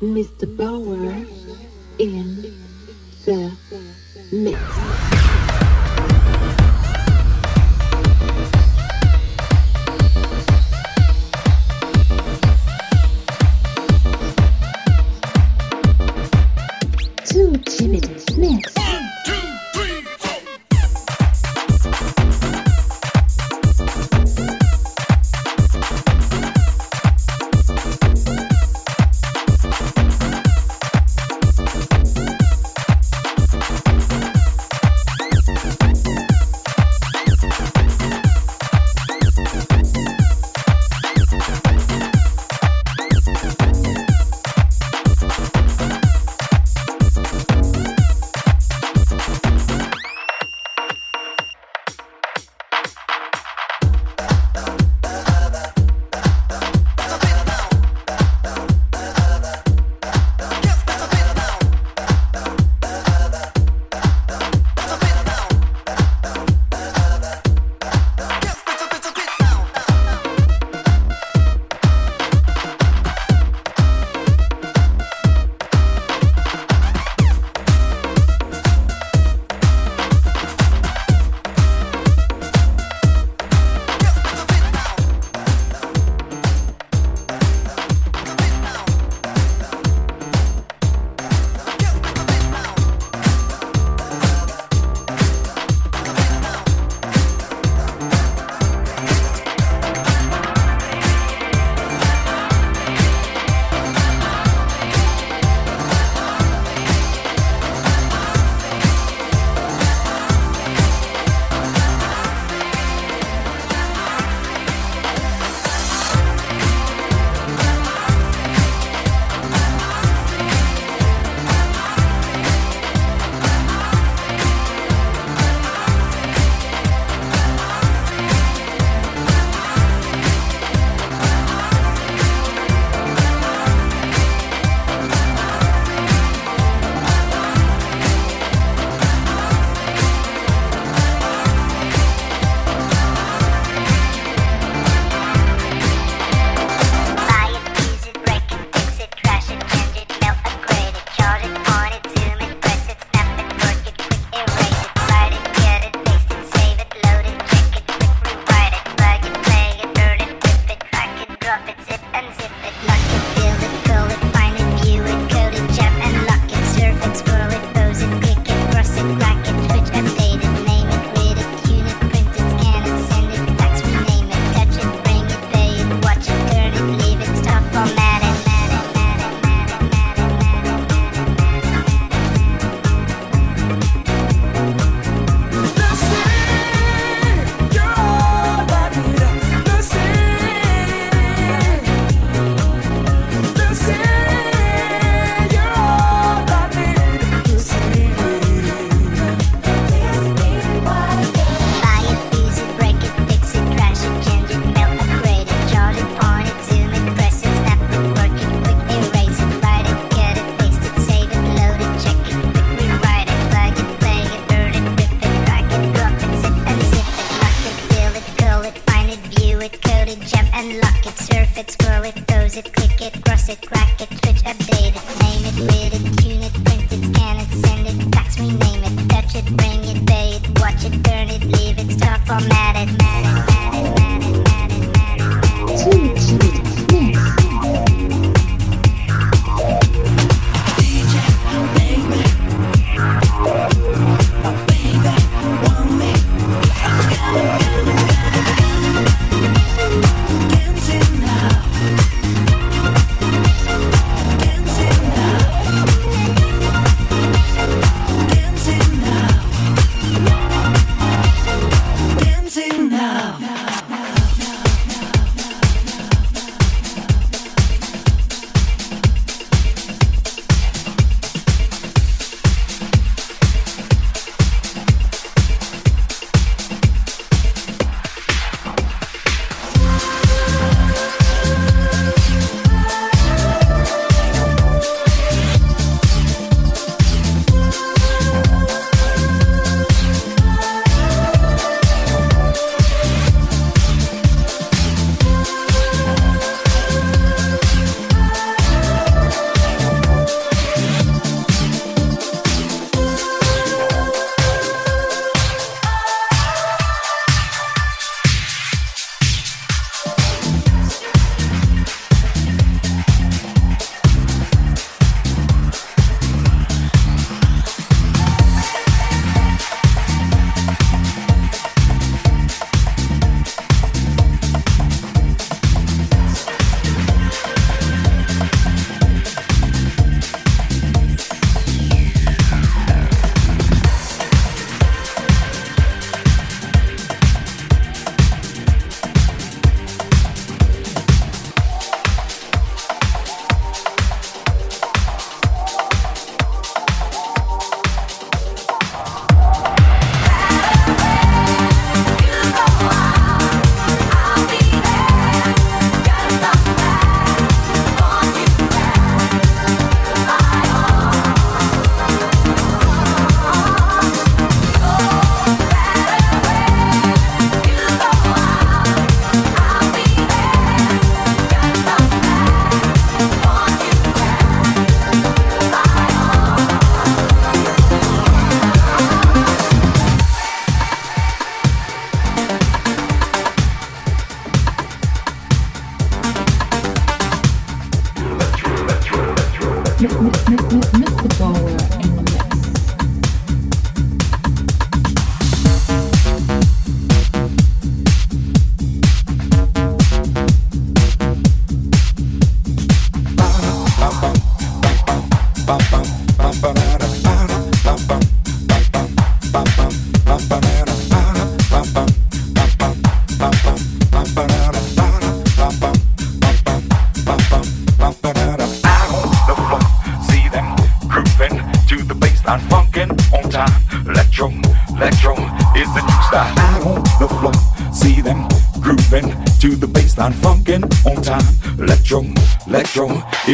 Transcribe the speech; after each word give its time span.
Mr. 0.00 0.46
Bauer 0.56 1.26
in 1.98 2.42
the 3.24 3.52
mix. 4.30 5.27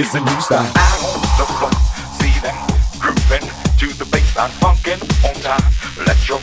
Is 0.04 0.12
the 0.12 0.20
new 0.20 0.40
style. 0.42 0.70
Out 0.76 1.00
on 1.00 1.20
the 1.40 1.46
floor, 1.56 1.72
see 2.20 2.36
them 2.44 2.52
grooving 3.00 3.48
to 3.80 3.86
the 3.96 4.04
bassline, 4.12 4.52
funkin' 4.60 5.00
on 5.24 5.32
time. 5.40 5.64
Electro, 5.96 6.36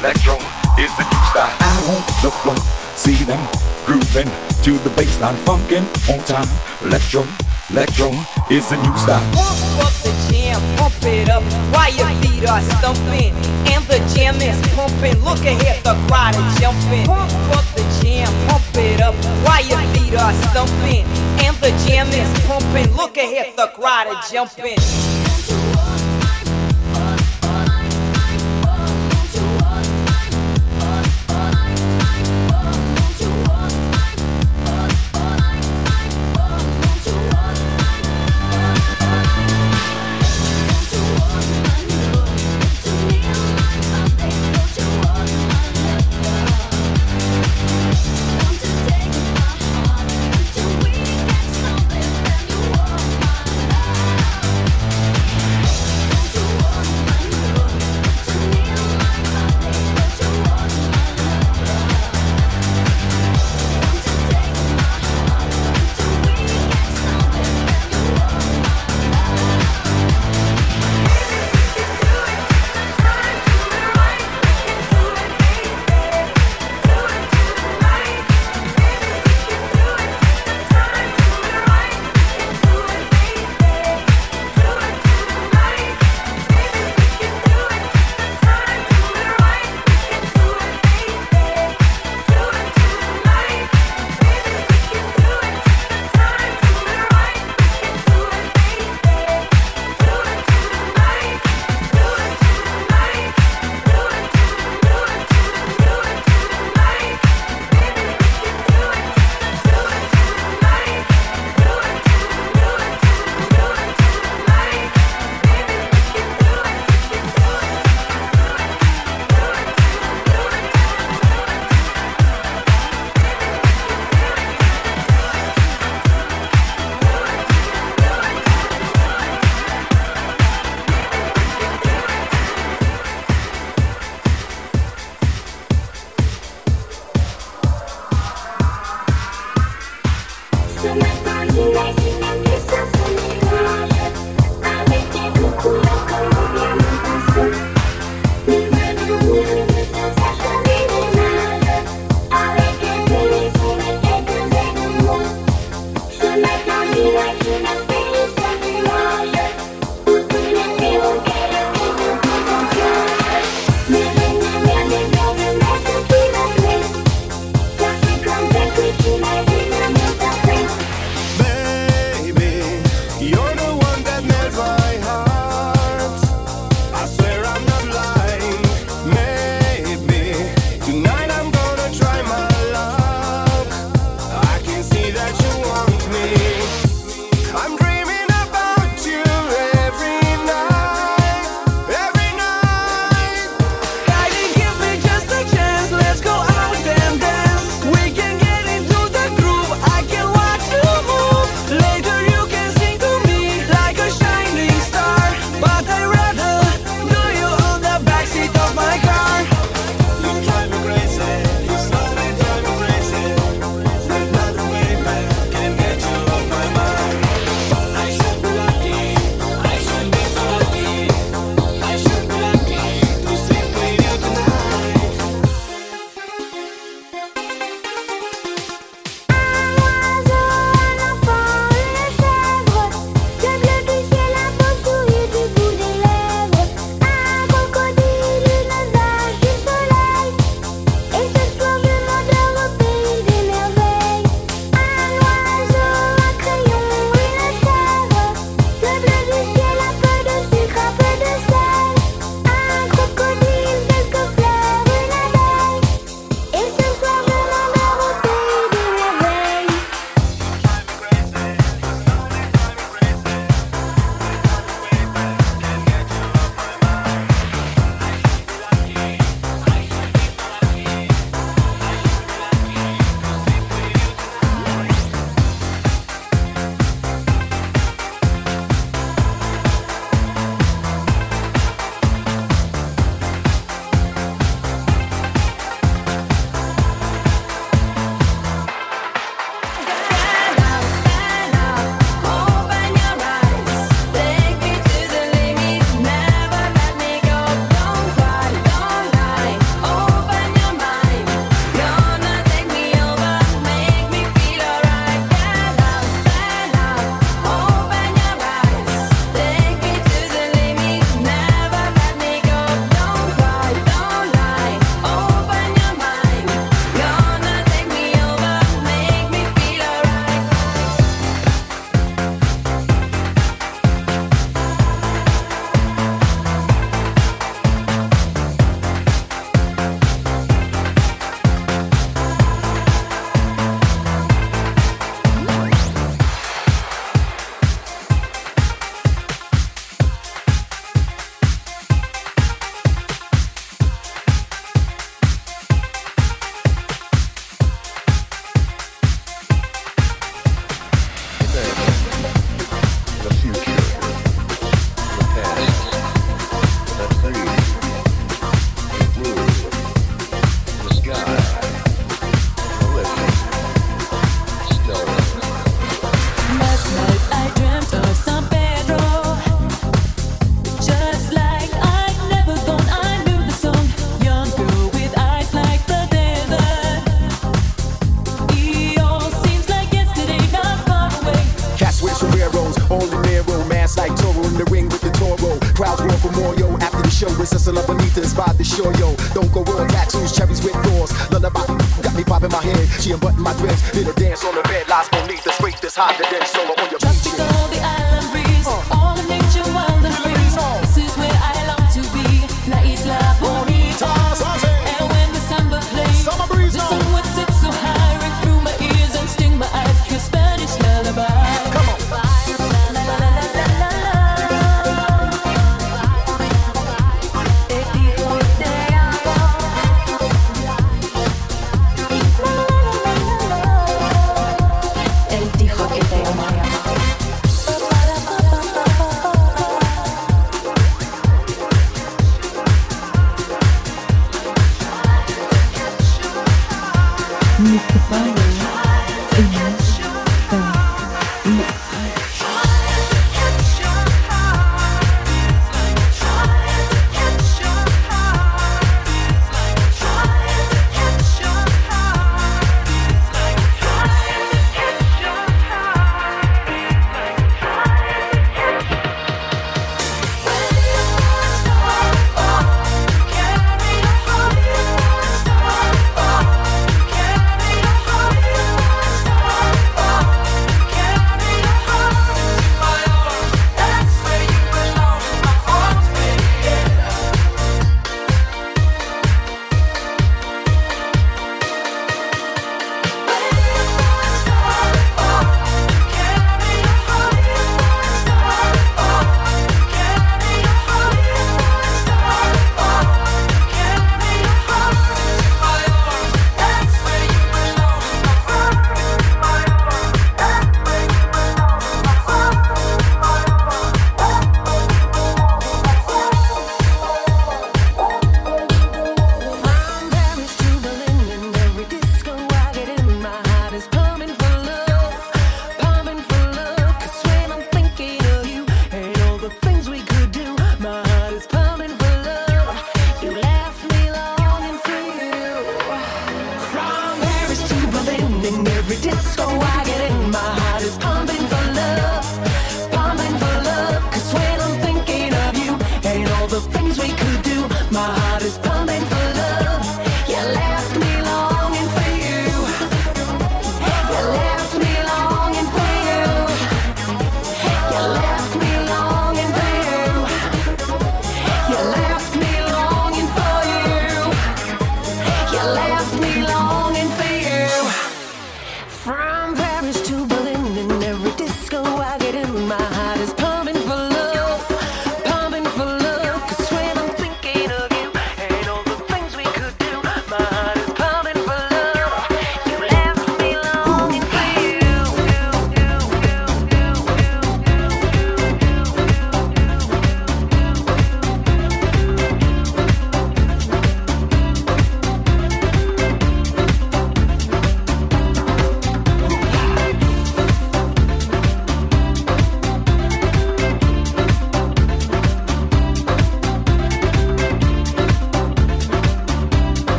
electro 0.00 0.36
is 0.76 0.92
the 1.00 1.04
new 1.08 1.22
style. 1.32 1.56
Out 1.64 1.88
on 1.88 2.00
the 2.20 2.30
floor, 2.44 2.56
see 2.94 3.16
them 3.24 3.40
grooving 3.86 4.28
to 4.64 4.72
the 4.84 4.90
bassline, 4.90 5.34
funkin' 5.48 5.88
on 6.12 6.20
time. 6.28 6.46
Electro, 6.84 7.24
electro 7.70 8.12
is 8.50 8.68
the 8.68 8.76
new 8.84 8.96
style. 8.98 9.24
Pump 9.32 9.86
up 9.86 9.94
the 10.04 10.12
jam, 10.28 10.60
pump 10.76 11.00
it 11.04 11.30
up 11.30 11.42
while 11.72 11.88
your 11.96 12.12
feet 12.20 12.44
are 12.44 12.60
stumping. 12.76 13.32
And 13.72 13.82
the 13.88 13.96
jam 14.12 14.36
is 14.44 14.60
pumping. 14.76 15.16
Look 15.24 15.40
ahead, 15.40 15.82
the 15.82 15.96
crowd 16.06 16.36
is 16.36 16.60
jumping. 16.60 17.06
Pump 17.06 17.32
up 17.56 17.64
the 17.72 17.84
jam, 18.04 18.28
pump 18.46 18.65
it 18.78 19.00
up 19.00 19.14
while 19.44 19.64
your 19.66 19.80
feet 19.94 20.14
are 20.14 20.34
stumping. 20.50 21.04
And 21.44 21.56
the 21.58 21.70
jam 21.86 22.08
is 22.08 22.46
pumping. 22.46 22.94
Look 22.94 23.16
ahead, 23.16 23.56
the 23.56 23.68
crowd 23.68 24.08
is 24.08 24.30
jumping. 24.30 25.15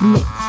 Mix. 0.00 0.39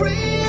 free. 0.00 0.39